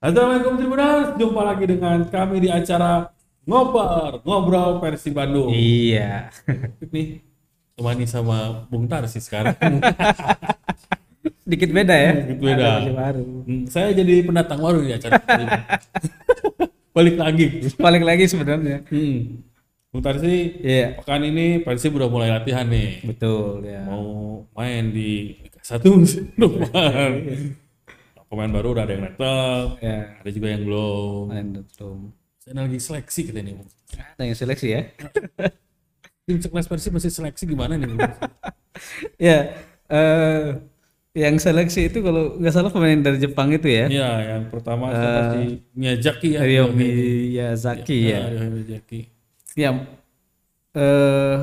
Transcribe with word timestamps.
Assalamualaikum 0.00 0.56
Tribuners, 0.56 1.12
jumpa 1.20 1.44
lagi 1.44 1.64
dengan 1.68 2.08
kami 2.08 2.40
di 2.40 2.48
acara 2.48 3.12
Ngoper, 3.44 4.24
Ngobrol 4.24 4.80
versi 4.80 5.12
Bandung. 5.12 5.52
Iya. 5.52 6.32
Nih, 6.96 7.20
temani 7.76 8.08
sama 8.08 8.64
Bung 8.72 8.88
Tarsi 8.88 9.20
sekarang. 9.20 9.52
Dikit 11.50 11.68
beda 11.68 11.92
ya. 11.92 12.12
Dikit 12.16 12.40
beda. 12.40 12.80
Ada 12.80 12.92
baru. 12.96 13.44
Hmm, 13.44 13.68
Saya 13.68 13.92
jadi 13.92 14.24
pendatang 14.24 14.64
baru 14.64 14.80
di 14.80 14.96
acara 14.96 15.20
ini. 15.20 15.46
Balik 16.96 17.16
lagi. 17.20 17.46
Balik 17.76 18.00
lagi 18.00 18.24
sebenarnya. 18.24 18.80
Hmm. 18.88 19.44
Bung 19.92 20.00
Tarsi, 20.00 20.64
Iya. 20.64 20.96
pekan 20.96 21.28
ini 21.28 21.60
Persib 21.60 21.92
udah 21.92 22.08
mulai 22.08 22.32
latihan 22.32 22.64
nih. 22.64 23.04
Betul 23.04 23.68
ya. 23.68 23.84
Mau 23.84 24.48
main 24.56 24.96
di 24.96 25.44
1 25.60 25.84
musim 25.92 26.24
depan. 26.40 27.12
Pemain 28.30 28.46
baru 28.46 28.78
udah 28.78 28.86
ada 28.86 28.94
yang 28.94 29.04
datang, 29.10 29.64
Ya. 29.82 30.14
ada 30.22 30.30
juga 30.30 30.46
yang 30.54 30.62
belum. 30.62 31.22
Main 31.34 31.48
betul. 31.60 32.14
Saya 32.38 32.62
lagi 32.62 32.78
seleksi 32.78 33.20
kita 33.26 33.42
nih. 33.42 33.58
Bung. 33.58 33.66
Ada 33.90 34.22
yang 34.22 34.38
seleksi 34.38 34.68
ya. 34.70 34.82
Tim 36.30 36.38
sekelas 36.38 36.70
Persib 36.70 36.94
masih 36.94 37.10
seleksi 37.10 37.42
gimana 37.44 37.74
nih? 37.74 37.90
Ya. 39.18 39.50
eh 39.90 40.56
yang 41.10 41.42
seleksi 41.42 41.90
itu 41.90 42.06
kalau 42.06 42.38
nggak 42.38 42.54
salah 42.54 42.70
pemain 42.70 43.02
dari 43.02 43.18
Jepang 43.18 43.50
itu 43.50 43.66
ya. 43.66 43.90
Iya, 43.90 44.10
yang 44.38 44.44
pertama 44.46 44.94
siapa 44.94 45.20
sih 45.34 45.46
Miyazaki 45.74 46.28
ya. 46.38 46.40
Miyazaki 46.70 47.98
ya. 48.14 48.20
Rio 48.30 48.46
Miyazaki. 48.54 49.00
Ya. 49.58 49.70
eh 50.70 51.36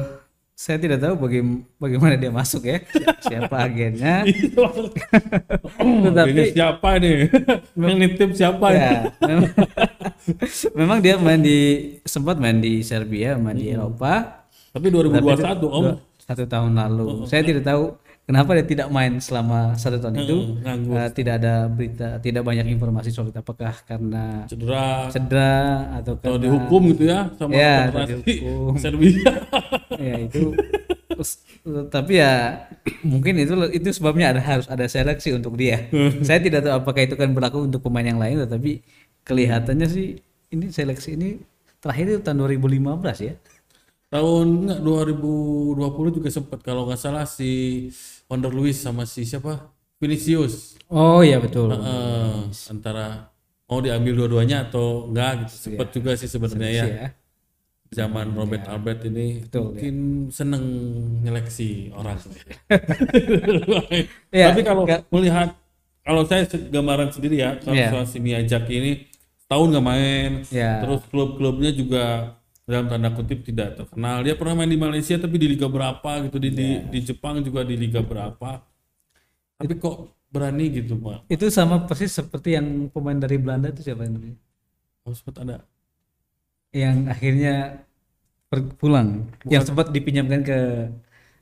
saya 0.57 0.81
tidak 0.81 0.97
tahu 0.97 1.13
baga- 1.21 1.61
bagaimana 1.77 2.17
dia 2.17 2.33
masuk 2.33 2.65
ya. 2.65 2.81
Siapa 3.29 3.69
agennya. 3.69 4.25
Tetapi 6.09 6.41
siapa 6.49 6.97
nih? 6.97 7.29
yang 7.77 7.97
nitip 8.01 8.33
siapa 8.33 8.73
ya? 8.73 9.13
memang, 9.21 9.53
memang 10.73 10.97
dia 10.97 11.13
main 11.21 11.37
di 11.37 11.59
sempat 12.01 12.41
main 12.41 12.57
di 12.57 12.81
Serbia, 12.81 13.37
main 13.37 13.53
di 13.53 13.69
Eropa. 13.69 14.41
Tapi 14.73 14.89
2021 14.89 15.61
Om. 15.61 15.85
Dua- 15.93 16.01
satu 16.25 16.43
tahun 16.49 16.73
lalu. 16.73 17.29
Saya 17.29 17.45
tidak 17.45 17.63
tahu 17.63 17.93
kenapa 18.27 18.59
dia 18.59 18.65
tidak 18.67 18.87
main 18.91 19.23
selama 19.23 19.73
satu 19.79 20.03
tahun 20.03 20.27
itu. 20.27 20.37
Nganggur. 20.59 20.95
Eh, 20.99 21.09
tidak 21.15 21.33
ada 21.39 21.53
berita, 21.71 22.07
tidak 22.19 22.43
banyak 22.43 22.67
informasi 22.67 23.09
soal 23.15 23.31
itu. 23.31 23.39
Apakah 23.39 23.73
karena 23.87 24.43
Cedera 24.45 25.07
cedera 25.07 25.55
atau 26.03 26.19
atau 26.19 26.35
karena 26.35 26.43
dihukum 26.43 26.81
gitu 26.91 27.03
ya 27.07 27.31
sama 27.39 27.55
Ya, 27.55 27.87
dihukum. 27.89 28.75
Serbia. 28.83 29.31
ya 30.03 30.15
itu 30.27 30.53
tapi 31.89 32.21
ya 32.21 32.65
mungkin 33.11 33.41
itu 33.41 33.53
itu 33.73 33.89
sebabnya 33.93 34.35
ada 34.35 34.41
harus 34.41 34.67
ada 34.69 34.85
seleksi 34.85 35.33
untuk 35.33 35.57
dia. 35.57 35.89
Saya 36.27 36.39
tidak 36.41 36.65
tahu 36.65 36.73
apakah 36.77 37.01
itu 37.03 37.15
kan 37.17 37.33
berlaku 37.33 37.65
untuk 37.65 37.81
pemain 37.81 38.05
yang 38.05 38.21
lain 38.21 38.43
tetapi 38.45 38.81
kelihatannya 39.25 39.87
sih 39.89 40.21
ini 40.53 40.65
seleksi 40.71 41.17
ini 41.17 41.41
terakhir 41.81 42.05
itu 42.17 42.19
tahun 42.21 42.37
2015 42.59 43.27
ya. 43.27 43.33
Tahun 44.07 44.45
enggak 44.63 44.79
2020 44.87 46.15
juga 46.15 46.29
sempat 46.31 46.59
kalau 46.63 46.87
nggak 46.87 46.99
salah 47.01 47.27
si 47.27 47.87
Wonder 48.27 48.51
Luis 48.51 48.75
sama 48.75 49.07
si 49.07 49.23
siapa? 49.23 49.71
Vinicius. 49.97 50.75
Oh 50.87 51.23
iya 51.23 51.39
betul. 51.39 51.71
Eh, 51.71 52.37
antara 52.69 53.31
mau 53.65 53.79
diambil 53.79 54.13
dua-duanya 54.15 54.67
atau 54.67 55.07
enggak 55.07 55.47
gitu. 55.47 55.53
Sempat 55.71 55.87
juga 55.89 56.11
sih 56.13 56.27
sebenarnya 56.27 56.69
ya. 56.69 56.85
ya. 56.85 57.07
Zaman 57.87 58.35
Robert 58.35 58.67
Albert 58.67 59.07
ini 59.07 59.47
Betul, 59.47 59.71
mungkin 59.71 59.95
seneng 60.27 60.63
nyeleksi 61.23 61.95
orang. 61.95 62.19
Iya, 64.27 64.51
Tapi 64.51 64.61
kalau 64.61 64.83
nggak- 64.83 65.07
melihat 65.07 65.55
kalau 66.03 66.27
saya 66.27 66.43
gambaran 66.47 67.09
sendiri 67.11 67.39
ya, 67.39 67.55
kalau 67.59 67.75
Iya. 67.75 67.89
soal 67.91 68.05
si 68.05 68.19
Miyazaki 68.19 68.73
ini 68.75 68.91
tahun 69.47 69.71
nggak 69.71 69.85
main, 69.87 70.31
Ya. 70.51 70.83
terus 70.83 70.99
klub-klubnya 71.07 71.71
juga 71.71 72.35
dalam 72.67 72.91
tanda 72.91 73.09
kutip 73.15 73.47
tidak 73.47 73.79
terkenal. 73.79 74.19
Dia 74.21 74.35
pernah 74.35 74.59
main 74.59 74.67
di 74.67 74.75
Malaysia 74.75 75.15
tapi 75.15 75.39
di 75.39 75.47
liga 75.55 75.71
berapa 75.71 76.11
gitu, 76.27 76.35
di 76.35 76.51
di, 76.51 76.67
Iya. 76.75 76.79
di 76.91 76.99
Jepang 76.99 77.39
juga 77.39 77.63
di 77.63 77.79
liga 77.79 78.03
berapa. 78.03 78.59
Tapi 79.57 79.73
kok 79.79 79.97
berani 80.27 80.67
gitu, 80.75 80.99
Pak? 80.99 81.31
Itu 81.31 81.47
sama 81.47 81.87
persis 81.87 82.11
seperti 82.11 82.59
yang 82.59 82.91
pemain 82.91 83.15
dari 83.15 83.39
Belanda 83.39 83.71
itu 83.71 83.81
siapa 83.81 84.03
namanya? 84.03 84.35
Oh, 85.07 85.15
sempat 85.15 85.47
ada. 85.47 85.57
Yang 86.75 86.97
akhirnya 87.07 87.55
pulang, 88.77 89.31
yang 89.47 89.63
sempat 89.63 89.89
dipinjamkan 89.89 90.43
ke 90.43 90.59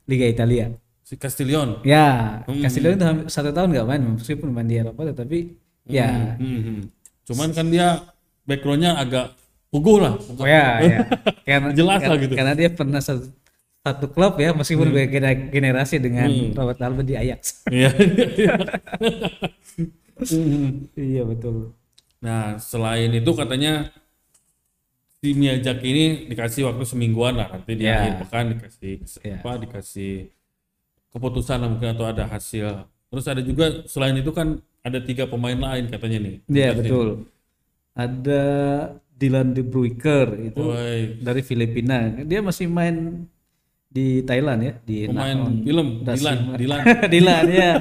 Liga 0.06 0.26
Italia. 0.30 0.70
Si 1.02 1.18
Castillion. 1.18 1.82
Ya, 1.82 2.40
Hmm. 2.46 2.62
Castillo 2.62 2.94
itu 2.94 3.02
satu 3.26 3.50
tahun 3.50 3.74
nggak 3.74 3.86
main, 3.86 4.02
meskipun 4.14 4.48
main 4.54 4.66
di 4.66 4.78
Eropa, 4.78 5.02
tetapi 5.10 5.38
ya, 5.86 6.38
Hmm, 6.38 6.60
hmm. 6.62 6.80
Cuman 7.26 7.50
kan 7.50 7.66
dia 7.66 8.06
backgroundnya 8.46 8.94
agak 8.94 9.34
puguh 9.76 10.00
lah. 10.00 10.16
oh 10.16 10.46
ya, 10.48 10.80
ya. 10.80 10.98
karena 11.44 11.68
Jelas 11.78 12.00
lah 12.00 12.16
gitu. 12.16 12.32
Karena 12.32 12.52
dia 12.56 12.72
pernah 12.72 13.00
satu, 13.04 13.28
satu 13.84 14.06
klub 14.08 14.40
ya, 14.40 14.56
meskipun 14.56 14.88
beda 14.88 15.30
generasi 15.52 16.00
dengan 16.00 16.32
Hmm. 16.32 16.56
Robert 16.56 16.80
Alba 16.80 17.02
di 17.04 17.14
Ajax. 17.14 17.60
Iya. 17.68 17.92
Hmm. 20.16 20.88
iya 20.96 21.22
betul. 21.22 21.76
Nah, 22.24 22.56
selain 22.56 23.12
itu 23.12 23.28
katanya 23.36 23.92
si 25.20 25.36
Miyazaki 25.36 25.86
ini 25.92 26.04
dikasih 26.32 26.64
waktu 26.64 26.84
semingguan 26.88 27.36
lah 27.36 27.52
nanti 27.52 27.76
di 27.76 27.84
Ya. 27.84 28.00
akhir 28.00 28.12
pekan 28.24 28.44
dikasih 28.56 28.92
Ya. 29.20 29.36
apa 29.44 29.60
dikasih 29.60 30.12
keputusan 31.12 31.58
lah 31.60 31.68
mungkin 31.68 31.92
atau 31.92 32.08
ada 32.08 32.24
hasil. 32.24 32.88
Terus 33.12 33.26
ada 33.28 33.44
juga 33.44 33.84
selain 33.84 34.16
itu 34.16 34.32
kan 34.32 34.56
ada 34.80 34.98
tiga 35.04 35.28
pemain 35.28 35.56
lain 35.56 35.92
katanya 35.92 36.18
nih. 36.24 36.36
Iya 36.48 36.70
betul. 36.72 37.28
Ada 37.96 38.42
Dylan 39.16 39.56
de 39.56 39.64
Bruyker 39.64 40.28
itu 40.38 40.60
Woi, 40.60 41.16
dari 41.24 41.40
Filipina. 41.40 42.12
Dia 42.20 42.44
masih 42.44 42.68
main 42.68 43.24
di 43.88 44.20
Thailand 44.20 44.60
ya, 44.60 44.72
di 44.84 45.08
pemain 45.08 45.32
Nakhon 45.32 45.64
film 45.64 45.88
Lima. 46.04 46.36
Dilan. 46.60 46.80
Dylan 47.12 47.44
ya. 47.48 47.72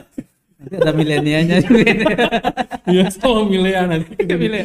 Nanti 0.56 0.76
ada 0.80 0.92
milenianya 0.96 1.58
juga. 1.59 1.92
Iya, 2.86 3.09
sama 3.09 3.50
Milea 3.50 3.90
nanti. 3.90 4.14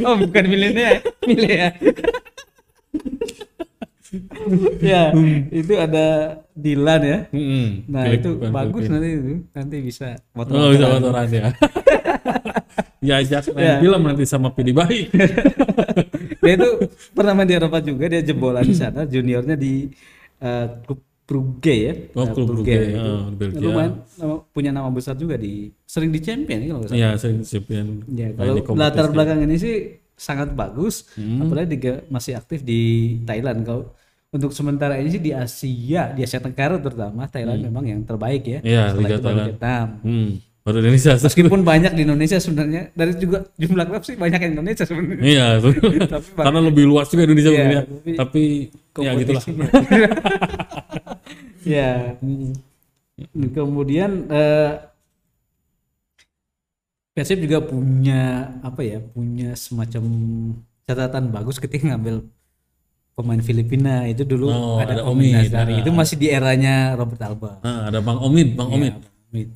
Oh, 0.04 0.12
bukan 0.20 0.44
milenia, 0.44 1.00
Milea. 1.24 1.72
ya, 4.84 5.08
itu 5.48 5.72
ada 5.80 6.36
Dilan 6.52 7.00
ya. 7.00 7.18
Mm-mm. 7.32 7.88
Nah, 7.88 8.04
Filip- 8.04 8.20
itu 8.20 8.28
bukan 8.36 8.52
bagus 8.52 8.82
Filipina. 8.84 8.92
nanti 9.00 9.08
itu. 9.16 9.32
Nanti 9.56 9.76
bisa 9.80 10.08
foto. 10.36 10.52
Oh, 10.52 10.68
bisa 10.68 10.84
motoran 10.84 11.24
ya. 11.32 11.48
ya, 13.08 13.14
ajak 13.18 13.52
main 13.52 13.64
Ya. 13.64 13.76
film 13.80 14.00
nanti 14.02 14.24
sama 14.24 14.48
Pidi 14.50 14.72
Baik. 14.72 15.08
dia 16.42 16.52
itu 16.54 16.68
pernah 17.12 17.32
main 17.32 17.48
di 17.48 17.54
Eropa 17.54 17.78
juga, 17.80 18.04
dia 18.06 18.22
jebolan 18.22 18.62
di 18.62 18.74
sana, 18.74 19.04
juniornya 19.04 19.56
di 19.56 19.88
eh, 20.38 20.66
klub 20.84 21.00
Brugge 21.30 21.76
ya. 21.78 21.94
Oh, 22.18 22.26
klub 22.26 22.46
Brugge, 22.50 22.74
itu. 22.90 22.98
oh, 22.98 23.30
di 23.30 23.36
Belgia. 23.38 23.62
Lumayan 23.62 23.92
nama- 24.18 24.42
punya 24.50 24.70
nama 24.74 24.90
besar 24.90 25.14
juga 25.14 25.38
di 25.38 25.70
sering 25.86 26.10
di 26.10 26.18
champion 26.18 26.58
ya 26.58 26.66
kalau 26.66 26.80
nggak 26.82 26.90
salah. 26.90 26.98
Iya, 26.98 27.10
saya 27.14 27.32
champion. 27.46 27.86
Ya, 28.10 28.28
kalau 28.34 28.54
latar 28.74 29.06
belakang 29.08 29.38
ini 29.46 29.54
sih 29.54 29.74
sangat 30.18 30.50
bagus, 30.52 31.06
Hmm. 31.14 31.46
apalagi 31.46 31.78
dia 31.78 32.02
masih 32.10 32.34
aktif 32.34 32.66
di 32.66 32.80
Thailand. 33.22 33.62
Kalau 33.62 33.94
untuk 34.30 34.50
sementara 34.50 34.98
ini 34.98 35.06
sih 35.08 35.22
di 35.22 35.30
Asia, 35.30 36.10
di 36.10 36.26
Asia 36.26 36.42
Tenggara 36.42 36.82
terutama 36.82 37.30
Thailand 37.30 37.62
memang 37.62 37.84
yang 37.86 38.02
terbaik 38.02 38.42
ya. 38.42 38.58
Hmm. 38.58 38.66
Iya, 38.66 38.82
Liga 38.98 39.16
Thailand. 39.22 39.46
Vietnam. 39.54 39.86
Hmm, 40.02 40.30
baru 40.70 40.78
Indonesia. 40.80 41.12
Meskipun 41.18 41.60
banyak 41.60 41.92
di 41.92 42.02
Indonesia 42.06 42.38
sebenarnya, 42.38 42.82
dari 42.94 43.12
juga 43.18 43.42
jumlah 43.58 43.84
klub 43.90 44.02
sih 44.06 44.14
banyak 44.14 44.38
yang 44.38 44.52
Indonesia 44.54 44.84
sebenarnya. 44.86 45.22
Iya. 45.26 45.46
Tapi 46.14 46.28
karena 46.38 46.60
lebih 46.62 46.84
luas 46.86 47.10
juga 47.10 47.26
Indonesia 47.26 47.50
Iya, 47.50 47.58
sebenarnya. 47.58 47.82
tapi 48.14 48.42
Tapi, 48.94 49.02
ya 49.02 49.10
gitulah. 49.18 49.42
ya. 51.66 51.90
Kemudian 53.52 54.10
eh, 54.32 54.72
Persib 57.12 57.42
juga 57.42 57.60
punya 57.60 58.54
apa 58.62 58.80
ya? 58.80 59.02
Punya 59.02 59.52
semacam 59.58 60.02
catatan 60.86 61.28
bagus 61.28 61.58
ketika 61.60 61.92
ngambil 61.92 62.24
pemain 63.12 63.42
Filipina 63.44 64.08
itu 64.08 64.24
dulu 64.24 64.48
Oh, 64.48 64.78
ada, 64.80 64.96
ada 64.96 65.02
Omid 65.04 65.36
Omid, 65.36 65.52
ah. 65.52 65.68
Itu 65.68 65.90
masih 65.92 66.16
di 66.16 66.32
eranya 66.32 66.96
Robert 66.96 67.20
Alba. 67.20 67.60
Nah, 67.60 67.92
ada 67.92 68.00
Bang 68.00 68.16
Omid, 68.24 68.56
Bang 68.56 68.72
Omid. 68.72 68.94
Ya, 68.96 69.04
Omid. 69.30 69.48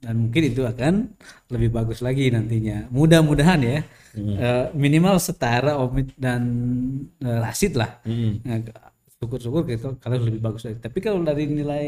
Dan 0.00 0.14
mungkin 0.26 0.42
itu 0.48 0.64
akan 0.64 1.12
lebih 1.52 1.68
bagus 1.76 2.00
lagi 2.00 2.32
nantinya. 2.32 2.88
Mudah-mudahan 2.88 3.60
ya. 3.60 3.78
Hmm. 4.16 4.36
Eh, 4.40 4.66
minimal 4.74 5.20
setara 5.20 5.76
Omid 5.76 6.16
dan 6.16 6.42
eh, 7.20 7.38
Rashid 7.38 7.76
lah. 7.76 8.00
Hmm. 8.08 8.40
Nah, 8.42 8.64
syukur-syukur 9.20 9.68
gitu 9.68 10.00
kalau 10.00 10.16
lebih 10.24 10.40
bagus 10.40 10.64
lagi. 10.64 10.80
Tapi 10.80 10.98
kalau 11.04 11.20
dari 11.20 11.44
nilai 11.44 11.86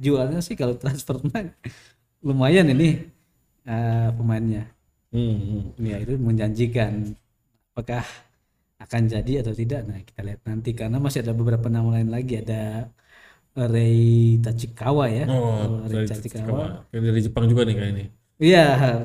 jualnya 0.00 0.40
sih 0.40 0.56
kalau 0.56 0.80
transfernya 0.80 1.52
lumayan 2.26 2.72
ini 2.72 3.04
eh, 3.68 4.08
pemainnya. 4.16 4.64
Hmm, 5.12 5.36
hmm. 5.36 5.62
Ya 5.84 5.96
itu 6.00 6.16
menjanjikan. 6.16 7.12
Apakah 7.76 8.04
akan 8.80 9.02
jadi 9.12 9.44
atau 9.44 9.52
tidak? 9.52 9.84
Nah 9.84 10.00
kita 10.00 10.20
lihat 10.24 10.40
nanti 10.48 10.72
karena 10.72 10.96
masih 10.96 11.20
ada 11.20 11.36
beberapa 11.36 11.68
nama 11.68 12.00
lain 12.00 12.08
lagi. 12.08 12.40
Ada 12.40 12.88
Rei 13.52 14.40
Tachikawa 14.44 15.04
ya. 15.12 15.24
Oh, 15.28 15.84
Rei 15.84 16.08
dari, 16.08 16.08
Tachikawa. 16.08 16.88
Kayak 16.88 17.02
dari 17.08 17.20
Jepang 17.26 17.44
juga 17.50 17.62
nih 17.68 17.74
kayak 17.76 17.90
ini. 17.92 18.04
Iya 18.42 18.60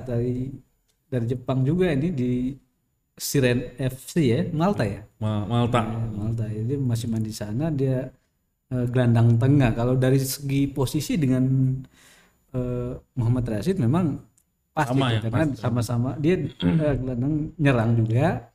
dari 0.08 0.50
dari 1.12 1.26
Jepang 1.32 1.60
juga 1.68 1.86
ini 1.94 2.08
di 2.10 2.32
Siren 3.18 3.60
FC 3.78 4.14
ya 4.34 4.42
Malta 4.54 4.84
ya 4.86 5.02
Ma- 5.22 5.46
Malta. 5.46 5.80
Ya, 5.84 6.00
Malta 6.20 6.46
jadi 6.50 6.74
masih 6.78 7.08
main 7.12 7.26
di 7.26 7.34
sana 7.34 7.66
dia 7.74 8.10
eh, 8.74 8.86
gelandang 8.94 9.38
tengah 9.42 9.72
kalau 9.80 9.96
dari 9.98 10.20
segi 10.22 10.70
posisi 10.72 11.14
dengan 11.18 11.44
eh, 12.56 12.92
Muhammad 13.18 13.46
Rashid 13.48 13.78
memang 13.82 14.20
pas 14.76 14.88
Sama 14.94 15.10
gitu, 15.10 15.26
ya, 15.28 15.32
karena 15.34 15.46
sama-sama 15.58 16.10
dia 16.22 16.36
eh, 16.38 16.96
gelandang 17.02 17.34
nyerang 17.58 17.92
juga 17.98 18.48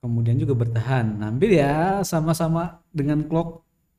kemudian 0.00 0.36
juga 0.40 0.54
bertahan 0.56 1.06
hampir 1.20 1.50
ya 1.60 2.00
sama-sama 2.06 2.80
dengan 2.92 3.20
Klok 3.28 3.48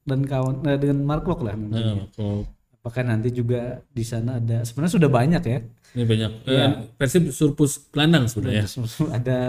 dan 0.04 0.20
kawan 0.22 0.66
eh, 0.66 0.78
dengan 0.78 0.98
Mark 1.02 1.24
Klok 1.24 1.42
lah 1.42 1.54
Nah, 1.54 2.10
kalau 2.12 2.44
apakah 2.74 3.04
nanti 3.04 3.30
juga 3.30 3.62
di 3.88 4.02
sana 4.02 4.38
ada 4.38 4.62
sebenarnya 4.62 4.94
sudah 4.96 5.10
banyak 5.10 5.44
ya 5.44 5.60
ini 5.92 6.04
banyak. 6.04 6.32
Eh, 6.44 6.52
Iya. 6.52 6.68
Persib 6.96 7.30
surplus 7.30 7.86
gelandang 7.90 8.26
sebenarnya. 8.26 8.64
ada 9.12 9.40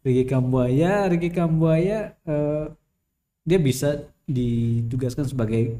Ricky 0.00 0.24
Kambuaya 0.24 1.06
Ricky 1.06 1.28
Kambuaya 1.28 2.16
eh, 2.18 2.64
dia 3.42 3.58
bisa 3.58 4.02
ditugaskan 4.24 5.26
sebagai 5.26 5.78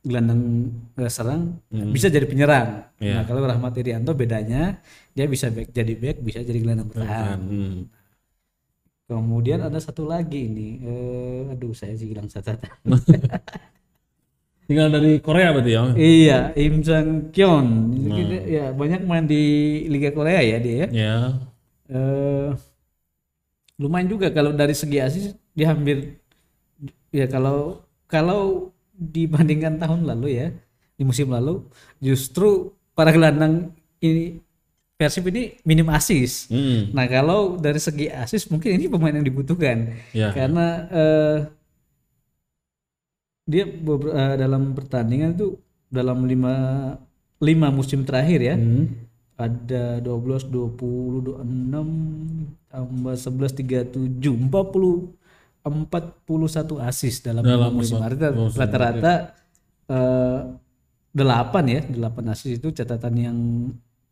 gelandang 0.00 0.72
eh, 0.94 1.10
serang 1.10 1.58
bisa 1.90 2.06
jadi 2.06 2.24
penyerang 2.24 2.86
Iya. 2.96 3.14
nah 3.14 3.24
kalau 3.24 3.42
Rahmat 3.42 3.74
Irianto 3.76 4.14
bedanya 4.14 4.78
dia 5.10 5.26
bisa 5.26 5.50
back 5.50 5.68
jadi 5.68 5.92
back 5.94 6.16
bisa 6.22 6.40
jadi 6.40 6.56
gelandang 6.56 6.88
bertahan 6.88 7.38
Hmm. 7.40 7.78
Kemudian 9.08 9.60
ada 9.64 9.78
satu 9.80 10.04
lagi 10.04 10.48
ini 10.48 10.68
eh, 10.84 11.52
aduh 11.52 11.72
saya 11.72 11.94
sih 11.96 12.08
hilang 12.12 12.28
catatan 12.28 12.68
Tinggal 14.68 14.92
dari 14.92 15.16
Korea 15.24 15.48
berarti 15.56 15.72
ya. 15.72 15.82
iya 15.96 16.38
Im 16.52 16.84
Jang 16.84 17.32
Kyon 17.32 17.66
ya 18.44 18.68
banyak 18.76 19.00
main 19.08 19.24
di 19.24 19.40
Liga 19.88 20.12
Korea 20.12 20.44
ya 20.44 20.56
dia 20.60 20.74
ya 20.84 20.86
Ya. 20.92 21.12
eh 21.88 22.52
lumayan 23.78 24.08
juga 24.10 24.28
kalau 24.34 24.50
dari 24.52 24.74
segi 24.74 24.98
asis 24.98 25.24
dia 25.54 25.70
hampir 25.72 26.18
ya 27.14 27.26
kalau 27.30 27.82
kalau 28.10 28.72
dibandingkan 28.98 29.78
tahun 29.78 30.04
lalu 30.10 30.26
ya 30.40 30.46
di 30.98 31.02
musim 31.06 31.30
lalu 31.30 31.62
justru 32.02 32.74
para 32.96 33.14
gelandang 33.14 33.70
ini 34.02 34.42
Persib 34.98 35.30
ini 35.30 35.54
minim 35.62 35.86
asis. 35.88 36.50
Hmm. 36.50 36.90
Nah 36.90 37.06
kalau 37.06 37.54
dari 37.54 37.78
segi 37.78 38.10
asis 38.10 38.50
mungkin 38.50 38.74
ini 38.74 38.90
pemain 38.90 39.14
yang 39.14 39.22
dibutuhkan 39.22 39.94
Ya. 40.10 40.34
karena 40.34 40.66
eh, 40.90 41.38
dia 43.46 43.62
beber- 43.64 44.10
eh, 44.10 44.34
dalam 44.36 44.74
pertandingan 44.74 45.32
itu 45.32 45.54
dalam 45.86 46.26
lima 46.26 46.54
lima 47.38 47.70
musim 47.70 48.02
terakhir 48.02 48.40
ya 48.42 48.56
Hmm. 48.58 48.90
ada 49.38 50.02
12 50.02 50.42
20 50.44 51.22
26 51.22 52.50
tambah 52.66 53.14
11 53.14 53.54
37 53.54 54.50
40 54.50 55.14
41 55.62 56.82
asis 56.82 57.22
dalam, 57.22 57.46
Dalam 57.46 57.70
musim 57.70 58.02
musim, 58.02 58.58
rata-rata 58.58 59.30
eh, 59.86 60.38
8 61.14 61.64
ya 61.68 61.80
8 61.86 62.34
asis 62.34 62.58
itu 62.58 62.74
catatan 62.74 63.14
yang 63.14 63.38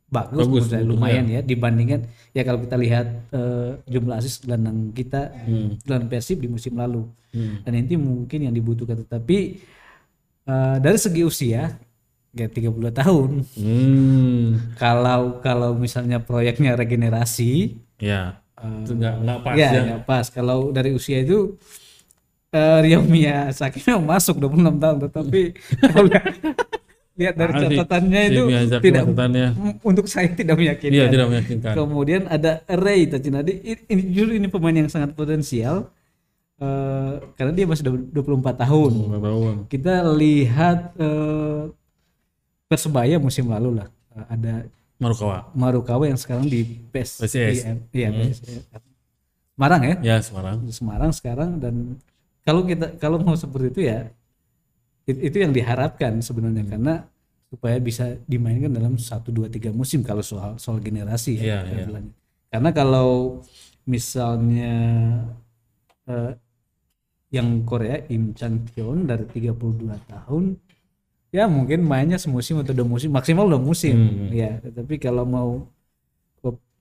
bagus, 0.06 0.46
Bagus, 0.46 0.70
menurut 0.70 0.86
lumayan 0.86 1.26
ya 1.26 1.40
dibandingkan 1.42 2.06
ya 2.30 2.42
kalau 2.42 2.62
kita 2.62 2.78
lihat 2.78 3.06
eh, 3.30 3.70
jumlah 3.84 4.16
asis 4.16 4.38
gelandang 4.40 4.90
kita 4.90 5.34
gelandang 5.82 6.06
Persib 6.08 6.38
di 6.38 6.48
musim 6.48 6.74
lalu 6.74 7.04
Hmm. 7.36 7.60
dan 7.68 7.76
ini 7.76 8.00
mungkin 8.00 8.48
yang 8.48 8.54
dibutuhkan 8.54 8.96
tetapi 8.96 9.60
eh, 10.46 10.76
dari 10.78 10.96
segi 10.96 11.20
usia 11.20 11.74
ya 12.32 12.46
32 12.46 12.88
tahun 12.92 13.30
Hmm. 13.58 14.72
kalau 14.78 15.40
kalau 15.40 15.74
misalnya 15.74 16.16
proyeknya 16.18 16.72
regenerasi 16.72 17.76
Ya. 17.96 18.40
Itu 18.56 18.92
nggak 18.92 19.14
nggak 19.20 19.38
pas 19.40 19.56
ya, 19.56 19.68
ya. 19.68 19.82
nggak 19.84 20.02
pas 20.04 20.24
kalau 20.28 20.70
dari 20.70 20.92
usia 20.92 21.20
itu 21.20 21.60
Rio 22.56 23.04
Miyazaki 23.04 23.84
memang 23.84 24.06
masuk 24.16 24.40
26 24.40 24.80
tahun 24.80 24.98
tetapi 25.08 25.42
lihat, 27.16 27.34
dari 27.34 27.48
Ah, 27.48 27.58
si- 27.58 27.66
catatannya 27.72 28.20
si 28.20 28.30
itu 28.30 28.42
Miyazaki 28.44 28.84
tidak 28.84 29.02
catatannya. 29.04 29.46
untuk 29.82 30.06
saya 30.06 30.28
tidak 30.30 30.54
meyakinkan 30.54 30.92
Iya 30.92 31.04
tidak 31.06 31.26
meyakinkan. 31.28 31.72
kemudian 31.74 32.22
ada 32.26 32.50
Ray 32.66 33.04
Tachinadi 33.04 33.52
ini 33.84 34.02
jujur 34.10 34.32
ini 34.32 34.46
pemain 34.46 34.72
yang 34.74 34.86
sangat 34.86 35.12
potensial 35.12 35.88
eh, 36.56 37.12
karena 37.34 37.52
dia 37.52 37.64
masih 37.64 37.82
24 37.82 38.12
tahun 38.58 38.92
Nggak 38.92 39.22
tahu. 39.22 39.40
kita 39.66 39.94
lihat 40.14 40.78
eh, 40.94 41.62
persebaya 42.66 43.16
musim 43.16 43.46
lalu 43.46 43.76
lah 43.76 43.88
Eh, 44.10 44.26
ada 44.30 44.54
Marukawa. 44.96 45.52
Marukawa 45.52 46.04
yang 46.04 46.16
sekarang 46.16 46.44
di 46.46 46.64
PES 46.86 47.20
PSIS. 47.22 47.68
iya 47.92 48.08
PSIS. 48.08 48.64
Semarang 49.52 49.82
ya 49.82 49.94
Ya 50.02 50.16
Semarang. 50.18 50.56
Semarang 50.70 51.10
sekarang 51.10 51.50
dan 51.56 52.00
kalau 52.40 52.60
kita 52.62 52.96
kalau 52.96 53.16
mau 53.18 53.32
seperti 53.34 53.68
itu 53.70 53.80
ya 53.84 54.08
itu 55.06 55.36
yang 55.38 55.54
diharapkan 55.54 56.18
sebenarnya 56.18 56.66
Hmm. 56.66 56.72
karena 56.72 56.94
supaya 57.46 57.78
bisa 57.78 58.18
dimainkan 58.26 58.74
dalam 58.74 58.98
satu 58.98 59.30
dua 59.30 59.46
tiga 59.46 59.70
musim 59.70 60.02
kalau 60.02 60.18
soal 60.20 60.58
soal 60.58 60.82
generasi 60.82 61.38
ya 61.38 61.62
iya. 61.62 61.86
istilahnya. 61.86 62.12
karena 62.50 62.70
kalau 62.74 63.38
misalnya 63.86 64.74
eh, 66.10 66.32
yang 67.30 67.62
Korea 67.66 68.02
Im 68.10 68.34
Chan 68.34 68.66
Kyon 68.74 69.06
dari 69.06 69.26
32 69.30 69.98
tahun 70.10 70.58
ya 71.34 71.46
mungkin 71.50 71.86
mainnya 71.86 72.18
semusim 72.18 72.62
atau 72.62 72.74
dua 72.74 72.86
musim 72.86 73.10
maksimal 73.14 73.46
dua 73.46 73.62
musim 73.62 73.94
Hmm. 73.94 74.30
ya 74.34 74.58
tetapi 74.62 74.94
kalau 74.98 75.22
mau 75.26 75.50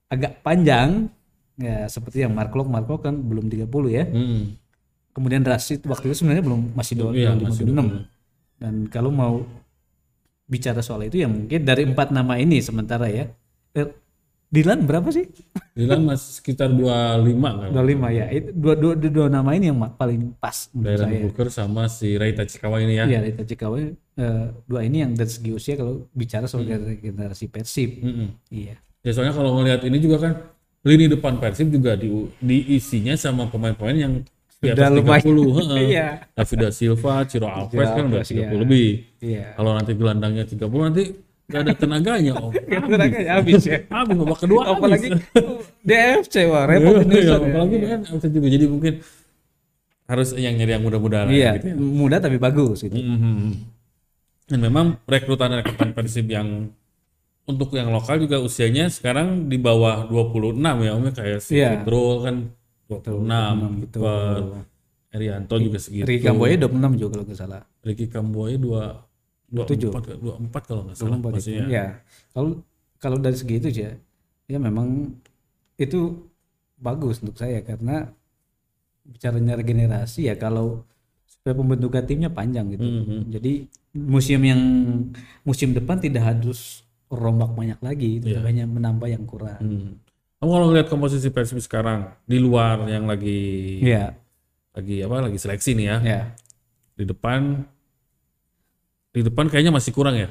agak 0.06 0.38
panjang 0.46 1.10
ya 1.58 1.90
seperti 1.90 2.22
yang 2.22 2.30
Mark 2.34 2.54
Lok 2.54 2.68
Mark 2.70 2.86
Lok 2.86 3.00
kan 3.10 3.14
belum 3.18 3.50
30 3.50 3.90
ya 3.90 4.04
Hmm. 4.06 4.54
kemudian 5.14 5.42
Rashid 5.42 5.82
waktu 5.86 6.10
itu 6.12 6.22
sebenarnya 6.22 6.44
belum 6.46 6.74
masih 6.78 6.94
dua 6.94 7.10
enam 7.14 7.38
26. 7.42 8.06
Dan 8.56 8.88
kalau 8.88 9.12
mau 9.12 9.44
bicara 10.46 10.80
soal 10.80 11.04
itu 11.06 11.20
ya 11.20 11.28
mungkin 11.28 11.66
dari 11.66 11.84
empat 11.84 12.14
nama 12.14 12.38
ini 12.38 12.62
sementara 12.62 13.10
ya. 13.10 13.28
Eh, 13.76 13.90
Dilan 14.46 14.86
berapa 14.86 15.10
sih? 15.10 15.26
Dilan 15.74 16.06
masih 16.06 16.38
sekitar 16.38 16.70
25 16.70 17.66
kan. 17.66 17.68
dua 17.74 17.82
lima 17.82 18.14
ya. 18.14 18.30
Itu 18.30 18.54
dua, 18.54 18.78
dua, 18.78 18.94
dua, 18.94 19.10
dua 19.10 19.26
nama 19.26 19.50
ini 19.58 19.74
yang 19.74 19.78
paling 19.98 20.38
pas 20.38 20.70
menurut 20.70 20.86
Dailan 20.86 21.08
saya. 21.10 21.20
Booker 21.26 21.48
sama 21.50 21.82
si 21.90 22.14
Ray 22.14 22.30
Tachikawa 22.30 22.78
ini 22.78 22.94
ya. 22.94 23.04
Iya 23.10 23.18
dari 23.26 23.34
Tachikawa 23.34 23.76
eh, 23.82 24.46
dua 24.70 24.80
ini 24.86 25.02
yang 25.02 25.18
dari 25.18 25.28
segi 25.34 25.50
usia 25.50 25.74
kalau 25.74 26.06
bicara 26.14 26.46
soal 26.46 26.62
generasi 27.02 27.50
Persib. 27.50 27.98
Mm-mm. 28.06 28.28
iya. 28.54 28.78
Ya 29.02 29.10
soalnya 29.10 29.34
kalau 29.34 29.50
ngelihat 29.58 29.82
ini 29.82 29.98
juga 29.98 30.16
kan 30.22 30.32
lini 30.86 31.10
depan 31.10 31.42
Persib 31.42 31.74
juga 31.74 31.98
di, 31.98 32.06
diisinya 32.38 33.18
sama 33.18 33.50
pemain-pemain 33.50 33.98
yang 33.98 34.14
di 34.66 34.70
atas 34.72 34.82
Udah 34.82 34.90
lumayan. 34.92 35.22
30. 35.22 35.58
heeh. 35.58 35.80
Iya. 35.86 36.08
David 36.32 36.58
da 36.58 36.68
Silva, 36.70 37.14
Ciro 37.24 37.46
Alves 37.46 37.88
kan 37.88 38.02
udah 38.04 38.18
Alves, 38.18 38.28
30 38.28 38.36
iya. 38.36 38.48
lebih. 38.52 38.88
iya 39.18 39.44
Kalau 39.52 39.70
nanti 39.72 39.92
gelandangnya 39.92 40.44
30 40.44 40.58
nanti 40.82 41.02
gak 41.46 41.60
ada 41.62 41.72
tenaganya. 41.72 42.32
Oh, 42.34 42.50
Tenaganya 42.90 43.30
habis 43.36 43.62
ya 43.62 43.78
habis 43.86 44.14
babak 44.14 44.38
kedua 44.40 44.62
apalagi. 44.68 45.08
DFC 45.88 46.34
wah 46.44 46.64
repot 46.64 47.00
ini 47.00 47.14
Iya, 47.16 47.22
ya. 47.24 47.36
apalagi 47.38 47.76
kan 47.80 47.98
bisa 48.04 48.26
juga 48.26 48.46
jadi 48.48 48.66
mungkin 48.66 48.94
harus 50.04 50.28
yang 50.34 50.54
nyari 50.54 50.72
yang 50.72 50.82
muda-muda 50.82 51.26
iya 51.26 51.54
gitu 51.54 51.66
ya. 51.66 51.74
muda 51.74 52.16
tapi 52.16 52.36
bagus 52.36 52.78
gitu 52.80 52.94
Mhm. 52.94 53.74
Dan 54.46 54.58
memang 54.60 55.02
rekrutan 55.04 55.50
rekrutan 55.52 55.90
Persib 55.90 56.26
yang 56.26 56.70
untuk 57.42 57.70
yang 57.72 57.90
lokal 57.90 58.14
juga 58.16 58.38
usianya 58.38 58.86
sekarang 58.86 59.46
di 59.46 59.54
bawah 59.56 60.06
26 60.06 60.54
ya 60.80 60.90
Om 60.92 61.02
ya 61.04 61.12
kayak 61.12 61.40
si 61.40 61.52
Iya. 61.56 61.68
Fitrul 61.76 62.14
kan 62.22 62.36
26 62.88 63.82
gitu. 63.82 63.98
Kiper 63.98 64.42
Erianto 65.08 65.54
juga 65.56 65.78
segitu. 65.78 66.04
Ricky 66.04 66.24
Kamboya 66.24 66.54
26 66.58 66.96
juga 66.96 67.10
kalau 67.12 67.24
nggak 67.24 67.38
salah 67.38 67.62
Ricky 67.80 68.06
Kamboya 68.06 68.56
2 68.56 69.64
Tujuh. 69.64 69.90
24 69.94 70.50
24 70.50 70.68
kalau 70.68 70.82
nggak 70.84 70.96
salah 70.96 71.16
24 71.16 71.34
masih 71.34 71.52
itu. 71.56 71.70
ya. 71.70 71.86
kalau 72.30 72.50
kalau 72.96 73.16
dari 73.16 73.34
segi 73.34 73.54
itu 73.56 73.68
ya 73.72 73.90
ya 74.44 74.58
memang 74.58 75.14
itu 75.76 76.00
bagus 76.76 77.18
untuk 77.20 77.34
saya 77.34 77.60
karena 77.60 78.10
bicaranya 79.02 79.54
regenerasi 79.54 80.26
ya 80.26 80.34
kalau 80.34 80.82
supaya 81.24 81.54
pembentukan 81.54 82.02
timnya 82.02 82.26
panjang 82.28 82.66
gitu 82.68 82.82
Mhm. 82.82 83.30
jadi 83.30 83.52
musim 83.94 84.40
yang 84.42 84.60
musim 85.42 85.70
depan 85.72 85.96
tidak 85.96 86.26
harus 86.26 86.82
rombak 87.06 87.50
banyak 87.50 87.78
lagi 87.80 88.18
tidak 88.18 88.42
hanya 88.44 88.66
menambah 88.66 89.06
yang 89.06 89.24
kurang 89.24 89.56
Hmm. 89.56 89.90
Kamu 90.36 90.50
kalau 90.52 90.66
ngeliat 90.68 90.88
komposisi 90.88 91.32
Persib 91.32 91.58
sekarang 91.58 92.12
di 92.24 92.36
luar 92.36 92.84
yang 92.86 93.08
lagi 93.08 93.80
Iya. 93.80 94.12
lagi 94.76 95.00
apa 95.00 95.24
lagi 95.24 95.38
seleksi 95.40 95.72
nih 95.72 95.86
ya. 95.88 95.96
ya 96.04 96.20
di 96.92 97.04
depan 97.04 97.64
di 99.12 99.20
depan 99.24 99.48
kayaknya 99.48 99.72
masih 99.72 99.96
kurang 99.96 100.16
ya. 100.16 100.28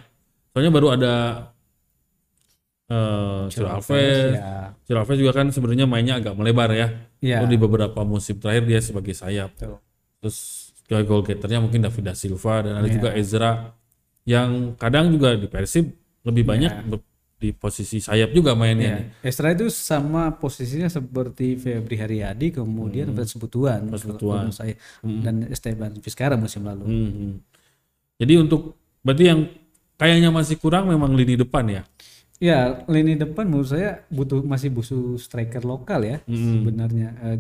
Soalnya 0.54 0.70
baru 0.70 0.94
ada 0.94 1.14
eh 2.86 3.50
Ciro 3.50 3.66
Alves 3.66 4.38
ya 4.38 4.78
Ciro 4.86 5.02
Alves 5.02 5.18
juga 5.18 5.34
kan 5.34 5.50
sebenarnya 5.50 5.90
mainnya 5.90 6.22
agak 6.22 6.38
melebar 6.38 6.70
ya. 6.70 6.88
Oh, 7.42 7.50
di 7.50 7.58
beberapa 7.58 8.06
musim 8.06 8.38
terakhir 8.38 8.70
dia 8.70 8.80
sebagai 8.82 9.14
sayap. 9.14 9.54
Betul. 9.58 9.82
terus 10.22 10.38
goal 10.86 11.22
getternya 11.22 11.58
mungkin 11.58 11.82
David 11.82 12.06
da 12.06 12.14
Silva 12.14 12.62
dan 12.62 12.78
ada 12.78 12.86
Iya. 12.86 12.94
juga 12.94 13.10
Ezra 13.18 13.52
yang 14.22 14.78
kadang 14.78 15.10
juga 15.10 15.34
di 15.34 15.50
Persib 15.50 15.90
lebih 16.22 16.46
banyak 16.46 16.72
ber- 16.86 17.02
di 17.46 17.54
posisi 17.54 18.02
sayap 18.02 18.34
juga 18.34 18.58
mainnya. 18.58 18.90
Ya, 18.90 18.98
nih. 18.98 19.06
Estra 19.22 19.54
itu 19.54 19.70
sama 19.70 20.34
posisinya 20.34 20.90
seperti 20.90 21.54
Febri 21.56 22.02
Haryadi, 22.02 22.58
kemudian 22.58 23.14
Hmm. 23.14 23.22
Frans 23.22 23.38
Butuan, 23.38 23.86
kalau 23.86 24.18
menurut 24.18 24.58
saya, 24.58 24.74
dan 25.06 25.46
Esteban 25.46 25.94
Vizcarra 26.02 26.34
musim 26.34 26.66
lalu. 26.66 26.86
Hmm, 26.90 27.12
hmm. 27.14 27.34
Jadi 28.18 28.34
untuk 28.42 28.74
berarti 29.06 29.24
yang 29.30 29.40
kayaknya 29.96 30.34
masih 30.34 30.58
kurang 30.58 30.90
memang 30.90 31.14
lini 31.14 31.38
depan 31.38 31.70
ya. 31.70 31.82
Ya, 32.36 32.84
lini 32.90 33.16
depan 33.16 33.48
menurut 33.48 33.70
saya 33.70 34.04
butuh 34.12 34.44
masih 34.44 34.68
butuh 34.68 35.16
striker 35.16 35.62
lokal 35.64 36.02
ya 36.04 36.18
Hmm. 36.26 36.66
sebenarnya. 36.66 37.14
Eh, 37.22 37.40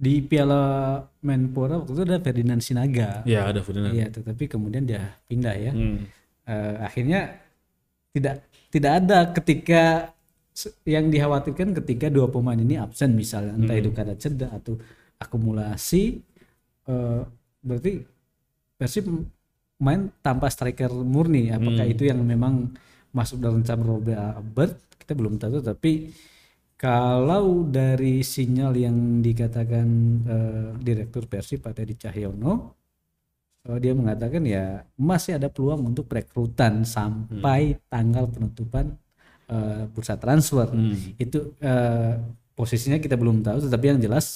di 0.00 0.24
Piala 0.24 0.96
Menpora 1.20 1.76
waktu 1.76 1.92
itu 1.92 2.02
ada 2.08 2.18
Ferdinand 2.18 2.60
Sinaga. 2.60 3.20
Ya 3.28 3.46
ada 3.48 3.60
Ferdinand. 3.60 3.92
Iya, 3.92 4.08
tetapi 4.08 4.48
kemudian 4.48 4.84
dia 4.88 5.14
pindah 5.24 5.54
ya. 5.56 5.72
Hmm. 5.72 6.04
Eh, 6.44 6.74
akhirnya 6.82 7.36
tidak 8.10 8.42
tidak 8.70 8.92
ada 9.02 9.18
ketika 9.34 10.14
yang 10.86 11.10
dikhawatirkan 11.10 11.74
ketika 11.82 12.06
dua 12.10 12.30
pemain 12.30 12.58
ini 12.58 12.78
absen 12.78 13.14
misalnya. 13.18 13.54
Entah 13.58 13.76
itu 13.76 13.90
karena 13.90 14.14
cedera 14.14 14.54
atau 14.54 14.78
akumulasi 15.18 16.22
eh, 16.88 17.22
berarti 17.60 17.92
Persib 18.80 19.12
main 19.76 20.08
tanpa 20.24 20.48
striker 20.48 20.88
murni. 20.88 21.52
Apakah 21.52 21.84
itu 21.84 22.08
yang 22.08 22.24
memang 22.24 22.72
masuk 23.12 23.36
dalam 23.42 23.60
rencana 23.60 23.82
Robert 23.84 24.20
Albert? 24.40 24.74
Kita 24.96 25.12
belum 25.12 25.36
tahu 25.36 25.60
tapi 25.60 25.92
kalau 26.80 27.68
dari 27.68 28.24
sinyal 28.24 28.72
yang 28.72 29.20
dikatakan 29.20 29.88
eh, 30.24 30.68
direktur 30.80 31.28
Persib 31.28 31.60
Pak 31.60 31.76
Teddy 31.76 31.94
Cahyono 32.00 32.79
eh, 33.68 33.78
dia 33.82 33.92
mengatakan 33.92 34.42
ya 34.46 34.84
masih 34.96 35.36
ada 35.36 35.50
peluang 35.50 35.92
untuk 35.92 36.06
perekrutan 36.06 36.86
sampai 36.86 37.76
tanggal 37.90 38.30
penutupan 38.30 38.96
eh, 39.50 39.84
bursa 39.90 40.16
transfer. 40.16 40.68
Hmm. 40.70 40.94
itu 41.18 41.52
eh, 41.60 42.14
posisinya 42.54 43.00
kita 43.00 43.16
belum 43.16 43.40
tahu 43.40 43.64
tetapi 43.64 43.96
yang 43.96 44.00
jelas 44.04 44.28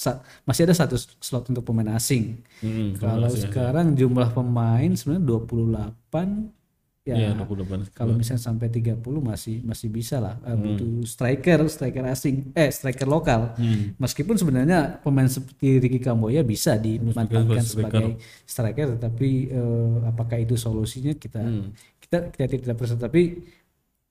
masih 0.49 0.65
ada 0.65 0.73
satu 0.73 0.97
slot 0.97 1.53
untuk 1.53 1.61
pemain 1.61 1.93
asing. 1.93 2.41
Hmm, 2.65 2.97
kalau 2.97 3.29
sekarang 3.29 3.93
jumlah 3.93 4.33
pemain 4.33 4.89
sebenarnya 4.97 5.29
28 5.29 6.64
ya 7.05 7.15
Iya, 7.15 7.31
28. 7.37 7.93
kalau 7.93 8.17
misalnya 8.17 8.41
sampai 8.43 8.73
30 8.73 8.97
masih 9.21 9.61
masih 9.61 9.93
bisa 9.93 10.17
lah 10.19 10.41
Hmm. 10.41 10.49
Eh, 10.49 10.57
butuh 10.57 10.93
striker 11.05 11.61
striker 11.69 12.05
asing 12.07 12.49
eh 12.53 12.73
striker 12.73 13.05
lokal 13.05 13.53
Hmm. 13.55 13.93
meskipun 13.97 14.35
sebenarnya 14.35 15.05
pemain 15.05 15.29
seperti 15.29 15.79
Ricky 15.79 16.01
Kamboya 16.01 16.41
bisa 16.41 16.75
dimanfaatkan 16.75 17.61
sebagai 17.61 18.17
striker 18.43 18.97
tetapi 18.97 19.29
eh, 19.47 19.97
apakah 20.03 20.41
itu 20.41 20.57
solusinya 20.57 21.13
kita 21.13 21.39
Hmm. 21.39 21.77
kita 22.01 22.33
kita 22.33 22.45
tidak 22.59 22.77
percaya 22.79 22.97
tapi 22.99 23.23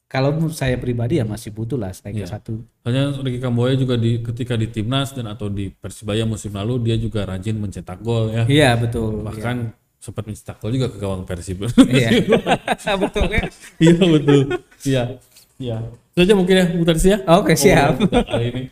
kalau 0.06 0.30
menurut 0.30 0.54
saya 0.54 0.78
pribadi 0.78 1.18
ya 1.18 1.26
masih 1.26 1.50
butuh 1.50 1.74
lah 1.76 1.90
striker 1.90 2.22
Iya. 2.22 2.30
satu 2.30 2.62
Hanya 2.86 3.10
Ricky 3.18 3.42
Kamboya 3.42 3.74
juga 3.74 3.98
di 3.98 4.22
ketika 4.22 4.54
di 4.54 4.70
timnas 4.70 5.10
dan 5.12 5.26
atau 5.26 5.50
di 5.50 5.74
Persibaya 5.74 6.22
musim 6.24 6.54
lalu 6.54 6.78
dia 6.84 6.96
juga 6.96 7.26
rajin 7.26 7.58
mencetak 7.58 7.98
gol 8.00 8.30
ya. 8.30 8.46
iya 8.46 8.78
betul 8.78 9.26
Bahkan 9.26 9.82
sempat 10.04 10.28
mencetak 10.28 10.60
gol 10.60 10.76
juga 10.76 10.92
ke 10.92 11.00
gawang 11.00 11.24
Persib. 11.24 11.64
iya 11.88 12.12
betul 13.02 13.24
ya 13.32 13.44
Iya 13.80 13.94
betul. 14.04 14.40
Iya. 14.84 15.04
Iya. 15.56 15.78
Itu 16.12 16.20
aja 16.28 16.34
mungkin 16.36 16.56
ya 16.60 16.66
Bu 16.76 16.84
Tarsi 16.84 17.08
ya. 17.16 17.24
oke 17.24 17.56
siap 17.56 17.96
Obrolan 18.04 18.12
kita 18.12 18.28
kali 18.28 18.46
ini. 18.52 18.64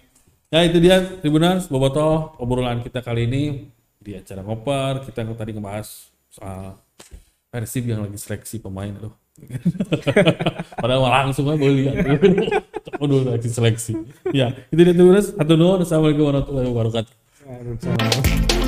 Ya 0.52 0.60
itu 0.68 0.78
dia 0.84 0.96
Tribuners 1.24 1.72
Boboto 1.72 2.36
obrolan 2.36 2.84
kita 2.84 3.00
kali 3.00 3.24
ini 3.32 3.72
di 3.96 4.20
acara 4.20 4.44
ngoper 4.44 5.08
kita 5.08 5.24
tadi 5.32 5.56
ngebahas 5.56 5.88
soal 6.28 6.76
Persib 7.48 7.88
yang 7.88 8.04
lagi 8.04 8.20
seleksi 8.20 8.60
pemain 8.60 8.92
aduh. 8.92 9.16
Padahal 10.84 11.08
langsung 11.08 11.48
aja 11.48 11.56
boleh 11.56 11.88
lihat. 11.88 11.96
Aduh 13.02 13.24
lagi 13.26 13.48
seleksi. 13.48 13.96
Ya, 14.36 14.52
itu 14.70 14.82
dia 14.84 14.94
Tribuners. 14.94 15.32
Satu 15.34 15.56
Assalamualaikum 15.82 16.28
warahmatullahi 16.28 16.68
wabarakatuh. 16.70 17.14
Waalaikumsalam. 17.48 18.61